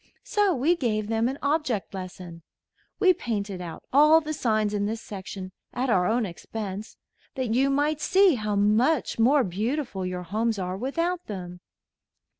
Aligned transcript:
So 0.23 0.55
we 0.55 0.75
gave 0.75 1.09
them 1.09 1.29
an 1.29 1.37
object 1.43 1.93
lesson. 1.93 2.41
We 2.99 3.13
painted 3.13 3.61
out 3.61 3.83
all 3.93 4.19
the 4.19 4.33
signs 4.33 4.73
in 4.73 4.87
this 4.87 4.99
section 4.99 5.51
at 5.73 5.91
our 5.91 6.07
own 6.07 6.25
expense, 6.25 6.97
that 7.35 7.53
you 7.53 7.69
might 7.69 8.01
see 8.01 8.33
how 8.33 8.55
much 8.55 9.19
more 9.19 9.43
beautiful 9.43 10.03
your 10.03 10.23
homes 10.23 10.57
are 10.57 10.75
without 10.75 11.27
them. 11.27 11.59